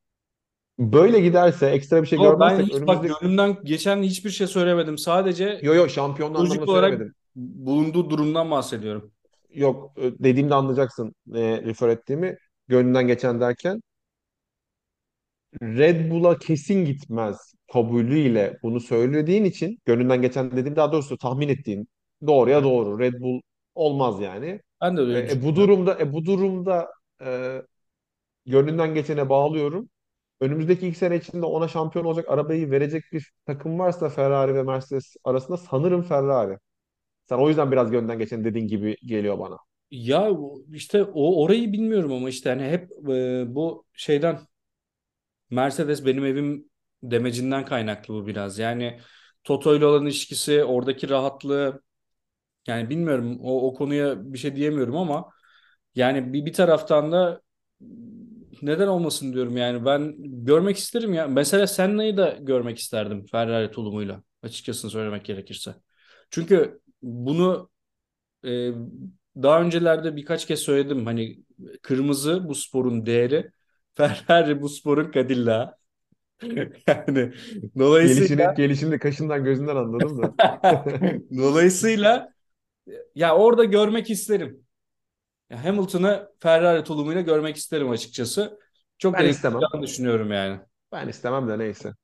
[0.79, 4.99] Böyle giderse, ekstra bir şey ben görmezsek hiç bak önümüzdeki gönlümden geçen hiçbir şey söylemedim.
[4.99, 7.14] Sadece Yo yo şampiyonluğu anlamında olarak söylemedim.
[7.37, 9.12] bulunduğu durumdan bahsediyorum.
[9.57, 12.38] Yok e, dediğimde anlayacaksın ne refer ettiğimi.
[12.69, 13.83] Gönlünden geçen derken
[15.62, 21.88] Red Bull'a kesin gitmez kabulüyle bunu söylediğin için gönlünden geçen dediğim daha doğrusu tahmin ettiğin
[22.27, 22.99] doğruya doğru.
[22.99, 23.40] Red Bull
[23.75, 24.61] olmaz yani.
[24.81, 26.88] Ben de E, öyle e, bu durumda e, bu durumda
[27.23, 27.62] e,
[28.47, 29.90] gönlünden geçene bağlıyorum.
[30.40, 35.16] Önümüzdeki iki sene içinde ona şampiyon olacak arabayı verecek bir takım varsa Ferrari ve Mercedes
[35.25, 36.59] arasında sanırım Ferrari.
[37.29, 39.57] Sen o yüzden biraz gönlünden geçen dediğin gibi geliyor bana.
[39.91, 40.31] Ya
[40.73, 44.39] işte o orayı bilmiyorum ama işte hani hep e, bu şeyden
[45.51, 46.71] Mercedes benim evim
[47.03, 48.59] demecinden kaynaklı bu biraz.
[48.59, 49.01] Yani
[49.45, 51.83] Toto ile olan ilişkisi, oradaki rahatlığı
[52.69, 55.31] yani bilmiyorum o, o konuya bir şey diyemiyorum ama
[55.95, 57.43] yani bir, bir taraftan da
[58.62, 61.27] neden olmasın diyorum yani ben görmek isterim ya.
[61.29, 65.75] Mesela Senna'yı da görmek isterdim Ferrari tulumuyla açıkçası söylemek gerekirse.
[66.31, 67.70] Çünkü bunu
[68.44, 68.70] e,
[69.42, 71.38] daha öncelerde birkaç kez söyledim hani
[71.82, 73.50] kırmızı bu sporun değeri
[73.94, 75.74] Ferrari bu sporun Cadillac'ı.
[76.88, 77.32] Yani
[78.02, 80.35] Gelişini, dolayısıyla gelişini de kaşından gözünden anladım da.
[81.37, 82.32] dolayısıyla
[83.14, 84.66] ya orada görmek isterim.
[85.50, 88.61] Ya Hamilton'ı Ferrari tulumuyla görmek isterim açıkçası.
[88.98, 89.61] Çok Ben istemem.
[89.82, 90.61] düşünüyorum yani.
[90.92, 91.94] Ben istemem de neyse.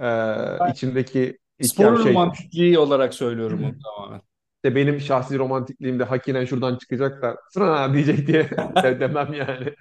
[0.00, 4.20] Ee, içimdeki Sporun şey romantikliği olarak söylüyorum bunu tamamen.
[4.56, 8.50] işte benim şahsi romantikliğimde hakikaten şuradan çıkacak da sıra diyecek diye
[8.82, 9.74] de- demem yani.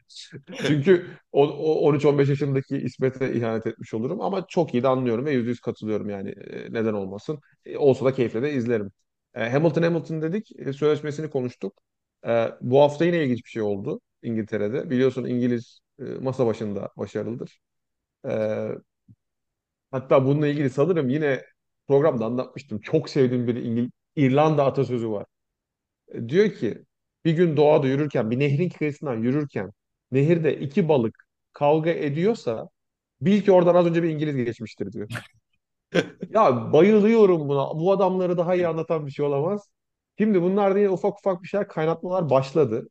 [0.63, 5.31] Çünkü o, o 13-15 yaşındaki İsmet'e ihanet etmiş olurum ama çok iyi de anlıyorum ve
[5.31, 7.39] yüzde yüz katılıyorum yani Ee, neden olmasın.
[7.65, 8.91] Ee, olsa da keyifle de izlerim.
[9.35, 11.73] Ee, Hamilton Hamilton dedik e, sözleşmesini konuştuk.
[12.61, 14.89] Bu hafta yine ilginç bir şey oldu İngiltere'de.
[14.89, 17.59] Biliyorsun İngiliz e, masa başında başarılıdır.
[19.91, 21.43] Hatta bununla ilgili sanırım yine
[21.87, 22.79] programda anlatmıştım.
[22.81, 25.25] Çok sevdiğim bir İngil İrlanda atasözü var.
[26.09, 26.85] E, Diyor ki
[27.25, 29.71] bir gün doğada yürürken bir nehrin kıyısından yürürken
[30.11, 32.69] nehirde iki balık kavga ediyorsa
[33.21, 35.09] bil ki oradan az önce bir İngiliz geçmiştir diyor.
[36.29, 37.79] Ya bayılıyorum buna.
[37.79, 39.69] Bu adamları daha iyi anlatan bir şey olamaz.
[40.17, 42.89] Şimdi bunlar diye ufak ufak bir şeyler kaynatmalar başladı.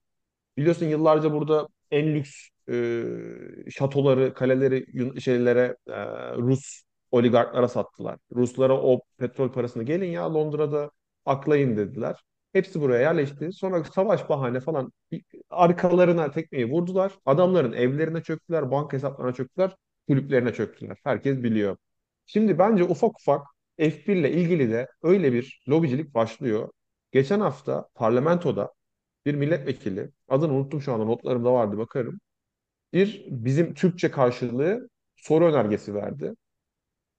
[0.59, 4.87] Biliyorsun yıllarca burada en lüks e, şatoları, kaleleri
[5.20, 5.92] şeylere e,
[6.37, 8.18] Rus oligarklara sattılar.
[8.34, 10.90] Ruslara o petrol parasını gelin ya Londra'da
[11.24, 12.24] aklayın dediler.
[12.52, 13.52] Hepsi buraya yerleşti.
[13.52, 14.92] Sonra savaş bahane falan
[15.50, 17.12] arkalarına tekmeyi vurdular.
[17.26, 19.76] Adamların evlerine çöktüler, banka hesaplarına çöktüler,
[20.08, 20.96] kulüplerine çöktüler.
[21.04, 21.76] Herkes biliyor.
[22.26, 23.46] Şimdi bence ufak ufak
[23.78, 26.70] F1 ile ilgili de öyle bir lobicilik başlıyor.
[27.12, 28.72] Geçen hafta parlamentoda
[29.26, 32.20] bir milletvekili, adını unuttum şu anda notlarımda vardı bakarım.
[32.92, 36.32] bir bizim Türkçe karşılığı soru önergesi verdi.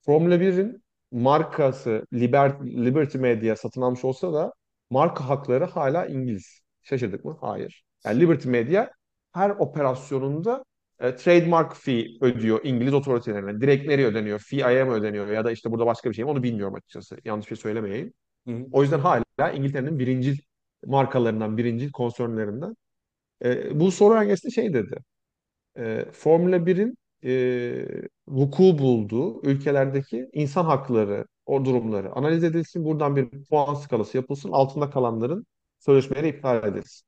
[0.08, 4.54] Formula 1'in markası Liber, Liberty Media satın almış olsa da
[4.90, 6.62] marka hakları hala İngiliz.
[6.84, 7.38] Şaşırdık mı?
[7.42, 7.86] Hayır.
[8.06, 8.90] Yani Liberty Media
[9.34, 10.64] her operasyonunda
[11.00, 13.62] e, trademark fee ödüyor İngiliz otoritelerine.
[13.62, 14.40] Direkt nereye ödeniyor?
[14.40, 15.28] FIA'ya mı ödeniyor?
[15.28, 16.32] Ya da işte burada başka bir şey mi?
[16.32, 17.18] Onu bilmiyorum açıkçası.
[17.26, 18.14] Yanlış bir şey söylemeyeyim.
[18.48, 18.66] Hı hı.
[18.72, 20.38] O yüzden hala İngiltere'nin birincil
[20.86, 22.76] markalarından, birincil konsörlerinden.
[23.46, 24.98] E, bu soru önergesinde şey dedi
[25.78, 27.86] e, Formula 1'in e,
[28.28, 32.86] vuku bulduğu ülkelerdeki insan hakları, o durumları analiz edilsin.
[32.86, 34.52] Buradan bir puan skalası yapılsın.
[34.52, 35.46] Altında kalanların
[35.80, 37.08] sözleşmeleri iptal edilsin.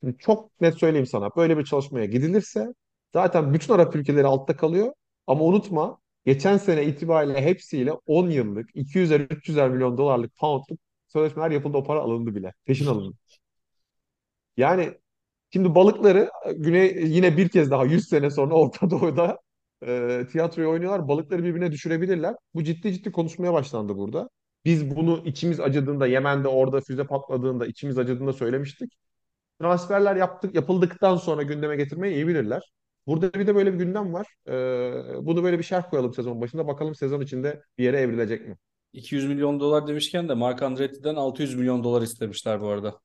[0.00, 1.30] Şimdi çok net söyleyeyim sana.
[1.36, 2.74] Böyle bir çalışmaya gidilirse
[3.12, 4.92] zaten bütün Arap ülkeleri altta kalıyor.
[5.26, 11.76] Ama unutma geçen sene itibariyle hepsiyle 10 yıllık 200'er 300'er milyon dolarlık poundluk sözleşmeler yapıldı.
[11.78, 12.52] O para alındı bile.
[12.66, 13.16] Peşin alındı.
[14.56, 14.98] Yani
[15.52, 19.38] Şimdi balıkları güney yine bir kez daha 100 sene sonra Orta Doğu'da
[19.86, 21.08] e, tiyatroyu oynuyorlar.
[21.08, 22.34] Balıkları birbirine düşürebilirler.
[22.54, 24.28] Bu ciddi ciddi konuşmaya başlandı burada.
[24.64, 28.92] Biz bunu içimiz acıdığında, Yemen'de orada füze patladığında içimiz acıdığında söylemiştik.
[29.60, 32.72] Transferler yaptık, yapıldıktan sonra gündeme getirmeyi iyi bilirler.
[33.06, 34.26] Burada bir de böyle bir gündem var.
[34.48, 36.66] E, bunu böyle bir şerh koyalım sezon başında.
[36.66, 38.56] Bakalım sezon içinde bir yere evrilecek mi?
[38.92, 43.00] 200 milyon dolar demişken de Mark Andretti'den 600 milyon dolar istemişler bu arada.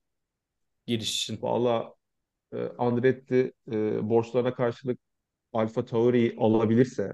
[0.88, 1.40] Giriş için.
[1.42, 1.97] Valla
[2.54, 5.00] e, Andretti e, borçlarına karşılık
[5.54, 7.14] Alfa Tauri'yi alabilirse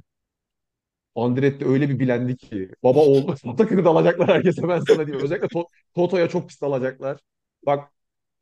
[1.15, 5.25] Andretti öyle bir bilendi ki baba oğul takını da alacaklar herkese ben sana diyeyim.
[5.25, 7.19] Özellikle To- Toto'ya çok pis alacaklar.
[7.65, 7.89] Bak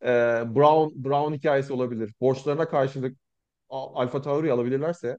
[0.03, 0.07] e,
[0.55, 2.13] Brown Brown hikayesi olabilir.
[2.21, 3.17] Borçlarına karşılık
[3.69, 5.17] Alfa Tauri'yi alabilirlerse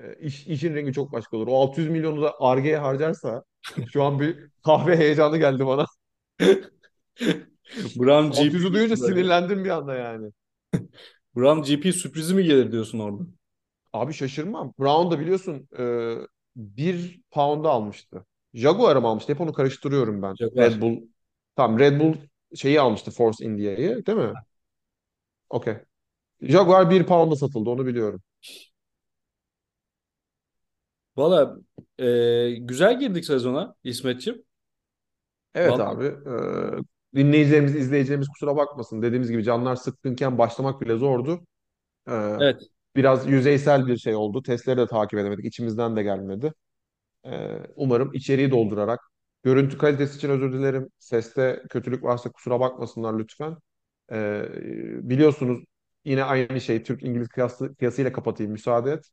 [0.00, 1.48] e, iş, işin rengi çok başka olur.
[1.48, 3.44] O 600 milyonu da Ar-Ge'ye harcarsa
[3.92, 5.86] şu an bir kahve heyecanı geldi bana.
[7.96, 10.32] Brown GP 600'ü duyunca sinirlendim bir anda yani.
[11.36, 13.22] Brown GP sürprizi mi gelir diyorsun orada?
[13.92, 14.74] Abi şaşırmam.
[14.78, 16.14] Brown da biliyorsun e,
[16.56, 18.26] bir pound'a almıştı.
[18.54, 19.32] Jaguar'ı mı almıştı?
[19.32, 20.34] Hep onu karıştırıyorum ben.
[20.34, 20.70] Jaguar.
[20.70, 21.02] Red Bull.
[21.56, 22.14] Tamam Red Bull
[22.56, 24.32] şeyi almıştı Force India'yı değil mi?
[25.50, 25.74] Okey.
[26.42, 28.22] Jaguar bir pound'a satıldı onu biliyorum.
[31.16, 31.56] Valla
[31.98, 32.06] e,
[32.60, 34.44] güzel girdik sezona İsmetciğim.
[35.54, 36.04] Evet Vallahi abi.
[36.06, 39.02] e, dinleyicilerimiz, izleyicilerimiz kusura bakmasın.
[39.02, 41.40] Dediğimiz gibi canlar sıkkınken başlamak bile zordu.
[42.08, 42.62] E, evet.
[42.96, 44.42] biraz yüzeysel bir şey oldu.
[44.42, 45.44] Testleri de takip edemedik.
[45.44, 46.52] İçimizden de gelmedi.
[47.26, 49.00] Ee, umarım içeriği doldurarak.
[49.42, 50.88] Görüntü kalitesi için özür dilerim.
[50.98, 53.56] Seste kötülük varsa kusura bakmasınlar lütfen.
[54.12, 54.48] Ee,
[55.02, 55.64] biliyorsunuz
[56.04, 59.10] yine aynı şey Türk-İngiliz kıyası, kıyasıyla kapatayım müsaade et.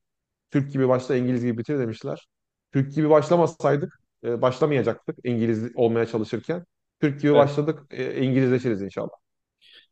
[0.51, 2.27] Türk gibi başla İngiliz gibi bitir demişler.
[2.73, 6.65] Türk gibi başlamasaydık e, başlamayacaktık İngiliz olmaya çalışırken.
[7.01, 7.35] Türk gibi Evet.
[7.35, 9.09] başladık e, İngilizleşiriz inşallah.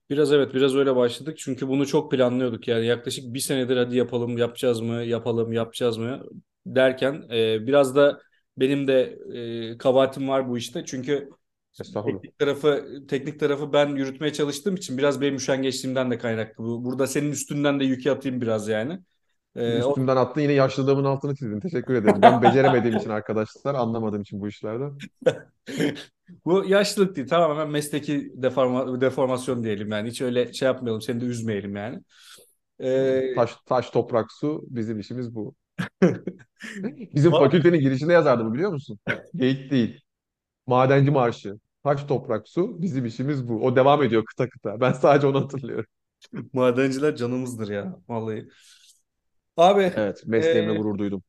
[0.09, 1.37] Biraz evet biraz öyle başladık.
[1.37, 2.67] Çünkü bunu çok planlıyorduk.
[2.67, 6.23] Yani yaklaşık bir senedir hadi yapalım yapacağız mı yapalım yapacağız mı
[6.65, 8.21] derken e, biraz da
[8.57, 9.19] benim de
[9.73, 10.83] e, kabahatim var bu işte.
[10.85, 11.29] Çünkü
[12.05, 16.63] teknik tarafı teknik tarafı ben yürütmeye çalıştığım için biraz benim üşengeçliğimden de kaynaklı.
[16.63, 18.99] Bu, burada senin üstünden de yükü atayım biraz yani.
[19.55, 21.59] E, o- Üstümden attın yine yaşlılığımın altını çizdin.
[21.59, 22.21] Teşekkür ederim.
[22.21, 24.91] Ben beceremediğim için arkadaşlar, anlamadığım için bu işlerden.
[26.45, 30.09] bu yaşlılık değil tamamen mesleki deforma, deformasyon diyelim yani.
[30.09, 31.99] Hiç öyle şey yapmayalım seni de üzmeyelim yani.
[32.83, 35.55] E, Taş, taş, toprak, su bizim işimiz bu.
[37.15, 38.99] Bizim fakültenin girişinde yazardı bu biliyor musun?
[39.35, 40.01] Geyik değil.
[40.67, 41.55] Madenci marşı.
[41.83, 43.65] Taş, toprak, su bizim işimiz bu.
[43.65, 44.81] O devam ediyor kıta kıta.
[44.81, 45.85] Ben sadece onu hatırlıyorum.
[46.53, 48.47] Madenciler canımızdır ya vallahi.
[49.57, 51.23] Abi Evet, mesleğimle e, gurur duydum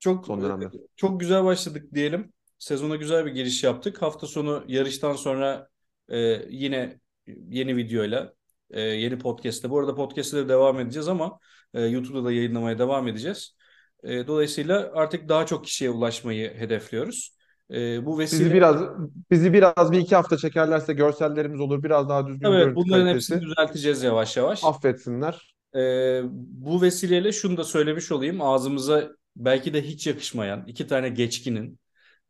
[0.00, 0.70] çok son dönemde.
[0.96, 2.32] çok güzel başladık diyelim.
[2.58, 4.02] Sezona güzel bir giriş yaptık.
[4.02, 5.68] Hafta sonu yarıştan sonra
[6.08, 6.18] e,
[6.50, 7.00] yine
[7.48, 8.32] yeni videoyla
[8.70, 9.70] e, yeni podcast'te.
[9.70, 11.38] Bu arada podcast'te de devam edeceğiz ama
[11.74, 13.56] e, YouTube'da da yayınlamaya devam edeceğiz.
[14.02, 17.36] E, dolayısıyla artık daha çok kişiye ulaşmayı hedefliyoruz.
[17.70, 18.82] E, bu Bizi vesile biraz
[19.30, 21.82] bizi biraz bir iki hafta çekerlerse görsellerimiz olur.
[21.82, 23.34] Biraz daha düzgün evet bunların kalitesi.
[23.34, 24.64] hepsini düzelteceğiz yavaş yavaş.
[24.64, 25.54] Affetsinler.
[25.74, 28.40] Ee, bu vesileyle şunu da söylemiş olayım.
[28.40, 31.78] Ağzımıza belki de hiç yakışmayan iki tane geçkinin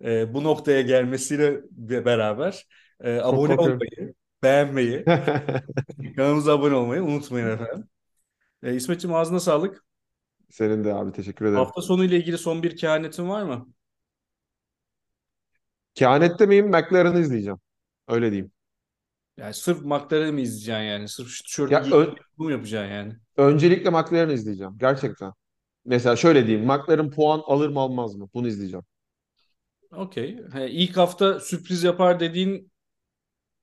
[0.04, 2.66] e, bu noktaya gelmesiyle be- beraber
[3.00, 3.86] e, Çok abone korkuyorum.
[3.98, 5.06] olmayı, beğenmeyi,
[6.16, 7.88] kanalımıza abone olmayı unutmayın efendim.
[8.62, 9.84] E, İsmetciğim ağzına sağlık.
[10.50, 11.68] Senin de abi teşekkür ederim.
[11.68, 13.72] Hafta sonu ile ilgili son bir kehanetin var mı?
[15.94, 16.68] Kehanette miyim?
[16.70, 17.60] McLaren'ı izleyeceğim.
[18.08, 18.52] Öyle diyeyim.
[19.36, 21.08] Yani sırf McLaren'i mi izleyeceksin yani?
[21.08, 23.16] Sırf şu tişörtü Ya giyip ö- bu mu yapacaksın yani?
[23.36, 24.78] öncelikle McLaren'ı izleyeceğim.
[24.78, 25.32] Gerçekten.
[25.84, 26.66] Mesela şöyle diyeyim.
[26.66, 28.28] McLaren puan alır mı almaz mı?
[28.34, 28.84] Bunu izleyeceğim.
[29.92, 30.38] Okey.
[30.68, 32.72] İlk hafta sürpriz yapar dediğin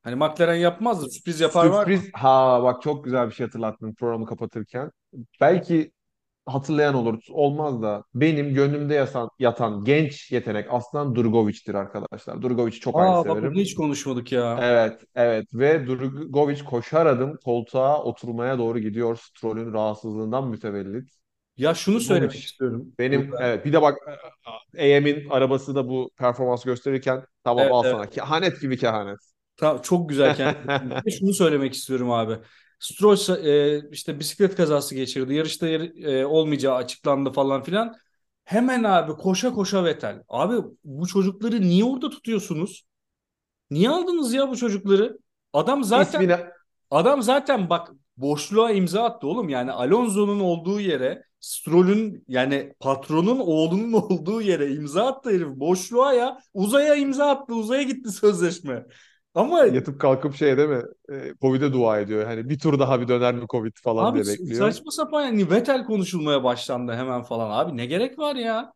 [0.04, 1.94] hani McLaren yapmaz da sürpriz yapar var mı?
[1.94, 2.12] Sürpriz.
[2.14, 4.92] Ha bak çok güzel bir şey hatırlattın programı kapatırken.
[5.42, 5.92] Belki
[6.46, 12.42] hatırlayan olur, olmaz da benim gönlümde yatan, yatan genç yetenek aslan Durgovic'tir arkadaşlar.
[12.42, 13.60] Durgovic'i çok ayrı Aa bak bunu severim.
[13.60, 14.60] hiç konuşmadık ya.
[14.62, 19.18] Evet, evet ve Durgovic koşar adım koltuğa oturmaya doğru gidiyor.
[19.18, 21.10] Stroll'ün rahatsızlığından mütevellit.
[21.58, 23.44] Ya şunu söylemek istiyorum benim burada.
[23.44, 23.98] evet bir de bak
[24.80, 27.96] AM'in arabası da bu performans gösterirken tamam Evet, al evet.
[27.96, 29.20] sana kehanet gibi kehanet.
[29.58, 30.38] Ta- çok güzel
[31.06, 32.38] de şunu söylemek istiyorum abi.
[32.80, 35.34] Stroll e, işte bisiklet kazası geçirdi.
[35.34, 37.96] Yarışta e, olmayacağı açıklandı falan filan.
[38.46, 40.24] Hemen abi koşa koşa Vettel.
[40.30, 42.86] Abi bu çocukları niye orada tutuyorsunuz?
[43.72, 45.18] Niye aldınız ya bu çocukları?
[45.54, 46.38] Adam zaten İsmini
[46.92, 49.50] adam zaten bak boşluğa imza attı oğlum.
[49.50, 55.48] Yani Alonso'nun olduğu yere Stroll'ün yani patronun oğlunun olduğu yere imza attı herif.
[55.48, 56.40] Boşluğa ya.
[56.54, 57.54] Uzaya imza attı.
[57.56, 58.86] Uzaya gitti sözleşme.
[59.36, 60.82] Ama yatıp kalkıp şey değil mi?
[61.10, 62.26] E, Covid'e dua ediyor.
[62.26, 64.68] Hani bir tur daha bir döner mi Covid falan Abi diye bekliyor.
[64.68, 67.52] saçma sapan yani Vettel konuşulmaya başlandı hemen falan.
[67.52, 68.74] Abi ne gerek var ya?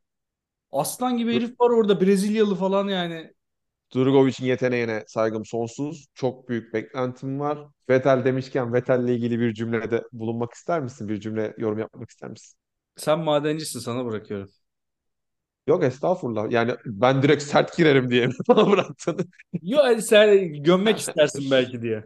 [0.71, 3.33] Aslan gibi herif var orada Brezilyalı falan yani.
[3.93, 6.07] Durgovic'in yeteneğine saygım sonsuz.
[6.13, 7.59] Çok büyük beklentim var.
[7.89, 11.09] Vettel demişken Vettel'le ilgili bir cümlede bulunmak ister misin?
[11.09, 12.57] Bir cümle yorum yapmak ister misin?
[12.97, 14.49] Sen madencisin sana bırakıyorum.
[15.67, 16.51] Yok estağfurullah.
[16.51, 19.31] Yani ben direkt sert girerim diye mi bana bıraktın?
[19.61, 22.03] Yo yani sen gömmek istersin belki diye.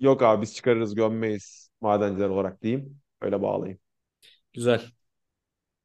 [0.00, 3.00] Yok abi biz çıkarırız gömmeyiz madenciler olarak diyeyim.
[3.20, 3.80] Öyle bağlayayım.
[4.52, 4.92] Güzel.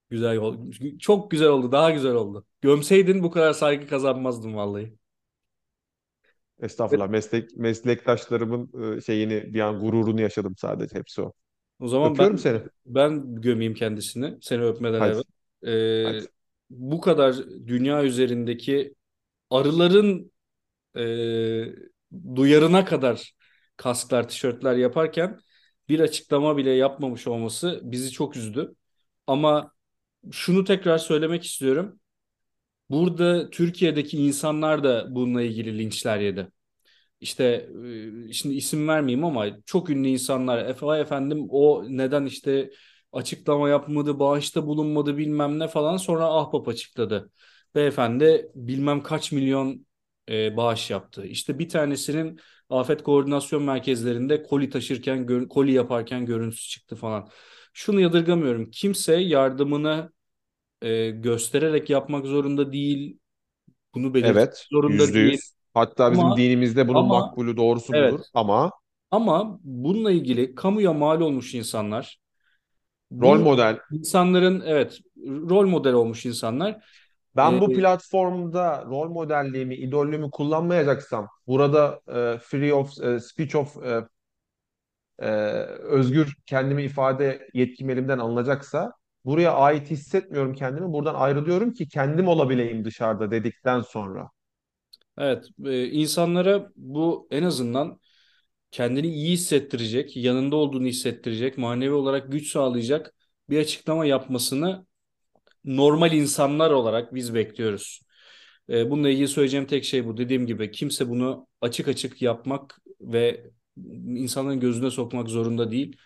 [0.09, 0.71] Güzel oldu.
[0.99, 1.71] Çok güzel oldu.
[1.71, 2.45] Daha güzel oldu.
[2.61, 4.97] Gömseydin bu kadar saygı kazanmazdın vallahi.
[6.61, 7.07] Estağfurullah.
[7.09, 11.33] Meslek meslektaşlarımın şeyini bir an gururunu yaşadım sadece hepsi o.
[11.79, 12.61] O zaman Öpüyorum ben seni.
[12.85, 15.13] ben gömeyim kendisini seni öpmeden Hadi.
[15.13, 15.23] evvel.
[16.03, 16.27] Ee, Hadi.
[16.69, 17.35] bu kadar
[17.67, 18.95] dünya üzerindeki
[19.49, 20.31] arıların
[20.97, 21.01] e,
[22.35, 23.33] duyarına kadar
[23.77, 25.39] kasklar, tişörtler yaparken
[25.89, 28.75] bir açıklama bile yapmamış olması bizi çok üzdü.
[29.27, 29.71] Ama
[30.31, 31.99] şunu tekrar söylemek istiyorum.
[32.93, 36.47] Burada Türkiye'deki insanlar da bununla ilgili linçler yedi.
[37.21, 37.69] İşte
[38.29, 42.71] e, şimdi isim vermeyeyim ama çok ünlü insanlar Efe efendim o neden işte
[43.13, 47.31] açıklama yapmadı, bağışta bulunmadı bilmem ne falan sonra Ahbap açıkladı.
[47.75, 49.87] Beyefendi bilmem kaç milyon
[50.29, 51.25] e, bağış yaptı.
[51.27, 57.29] İşte bir tanesinin afet koordinasyon merkezlerinde koli taşırken, koli yaparken görüntüsü çıktı falan.
[57.73, 58.71] Şunu yadırgamıyorum.
[58.71, 60.12] Kimse yardımını
[60.83, 63.19] e, göstererek yapmak zorunda değil.
[63.95, 64.65] Bunu belirtmek Evet.
[64.71, 65.31] zorunda Yüzde değil.
[65.31, 65.53] yüz.
[65.73, 68.13] Hatta bizim Ama dinimizde bunun ama makbulü doğrusu evet.
[68.13, 68.25] budur.
[68.33, 68.71] Ama
[69.11, 72.19] Ama bununla ilgili kamuya mal olmuş insanlar,
[73.21, 76.83] rol model insanların evet rol model olmuş insanlar.
[77.35, 83.77] Ben e, bu platformda rol modelliğimi, idolümü kullanmayacaksam, burada e, free of e, speech of
[83.85, 84.01] e,
[85.19, 85.29] e,
[85.81, 88.93] özgür kendimi ifade yetkim elimden alınacaksa,
[89.25, 90.93] buraya ait hissetmiyorum kendimi.
[90.93, 94.29] Buradan ayrılıyorum ki kendim olabileyim dışarıda dedikten sonra.
[95.17, 97.99] evet e, insanlara bu en azından
[98.71, 103.15] kendini iyi hissettirecek, yanında olduğunu hissettirecek, manevi olarak güç sağlayacak
[103.51, 104.87] bir açıklama yapmasını
[105.65, 108.01] normal insanlar olarak biz bekliyoruz.
[108.69, 110.17] E, bununla ilgili söyleyeceğim tek şey bu.
[110.17, 113.51] Dediğim gibi kimse bunu açık açık yapmak ve
[114.17, 115.97] insanların gözüne sokmak zorunda değil.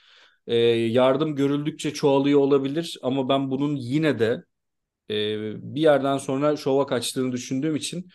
[0.48, 4.44] E, yardım görüldükçe çoğalıyor olabilir ama ben bunun yine de
[5.10, 5.16] e,
[5.76, 8.10] bir yerden sonra şova kaçtığını düşündüğüm için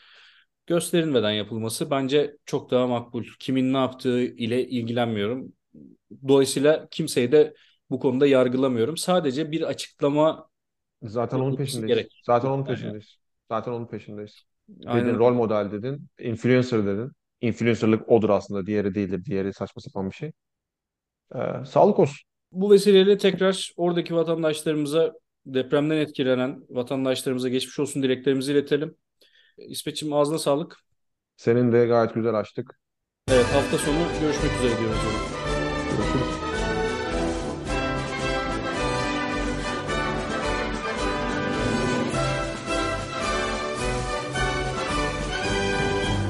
[0.67, 3.25] gösterilmeden yapılması bence çok daha makbul.
[3.41, 5.53] Kimin ne yaptığı ile ilgilenmiyorum.
[6.29, 7.55] Dolayısıyla kimseyi de
[7.91, 8.97] bu konuda yargılamıyorum.
[8.97, 10.51] Sadece bir açıklama
[11.03, 11.95] Zaten onun peşindeyiz.
[11.95, 12.13] gerek.
[12.23, 12.97] Zaten onun kadar yani.
[12.97, 13.19] peşindeyiz.
[13.49, 14.45] Zaten onun peşindeyiz.
[14.69, 15.35] Dedin Aynen rol öyle.
[15.35, 17.13] model dedin, influencer dedin.
[17.41, 19.25] Influencerlık odur aslında, diğeri değildir.
[19.25, 20.33] Diğeri saçma sapan bir şey.
[21.35, 22.19] Ee, sağlık olsun.
[22.53, 25.13] Bu vesileyle tekrar oradaki vatandaşlarımıza
[25.47, 28.97] depremden etkilenen vatandaşlarımıza geçmiş olsun dileklerimizi iletelim.
[29.59, 30.77] İsmet'ciğim ağzına sağlık.
[31.37, 32.79] Senin de gayet güzel açtık.
[33.31, 35.01] Evet hafta sonu görüşmek üzere diyoruz.
[35.91, 36.42] Görüşürüz.